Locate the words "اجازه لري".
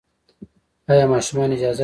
1.53-1.79